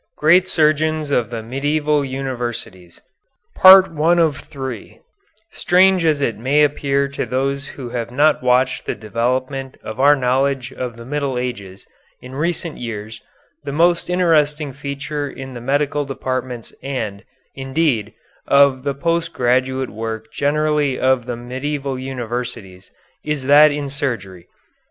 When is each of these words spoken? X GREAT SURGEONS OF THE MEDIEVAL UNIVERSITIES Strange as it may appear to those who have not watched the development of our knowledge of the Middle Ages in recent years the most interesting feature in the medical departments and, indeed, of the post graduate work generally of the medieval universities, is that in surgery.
X 0.03 0.07
GREAT 0.17 0.47
SURGEONS 0.47 1.11
OF 1.11 1.29
THE 1.29 1.43
MEDIEVAL 1.43 2.03
UNIVERSITIES 2.05 3.03
Strange 5.51 6.05
as 6.05 6.21
it 6.21 6.39
may 6.39 6.63
appear 6.63 7.07
to 7.09 7.23
those 7.23 7.67
who 7.67 7.89
have 7.89 8.09
not 8.09 8.41
watched 8.41 8.87
the 8.87 8.95
development 8.95 9.77
of 9.83 9.99
our 9.99 10.15
knowledge 10.15 10.73
of 10.73 10.95
the 10.97 11.05
Middle 11.05 11.37
Ages 11.37 11.85
in 12.19 12.33
recent 12.33 12.79
years 12.79 13.21
the 13.63 13.71
most 13.71 14.09
interesting 14.09 14.73
feature 14.73 15.29
in 15.29 15.53
the 15.53 15.61
medical 15.61 16.03
departments 16.03 16.73
and, 16.81 17.23
indeed, 17.53 18.11
of 18.47 18.81
the 18.81 18.95
post 18.95 19.33
graduate 19.33 19.91
work 19.91 20.33
generally 20.33 20.97
of 20.99 21.27
the 21.27 21.35
medieval 21.37 21.99
universities, 21.99 22.89
is 23.23 23.43
that 23.45 23.71
in 23.71 23.87
surgery. 23.87 24.47